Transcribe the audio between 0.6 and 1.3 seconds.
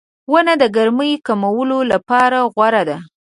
د ګرمۍ